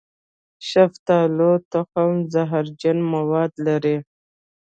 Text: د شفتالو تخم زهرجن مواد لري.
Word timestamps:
د 0.57 0.59
شفتالو 0.69 1.51
تخم 1.71 2.09
زهرجن 2.33 2.97
مواد 3.13 3.51
لري. 3.67 3.97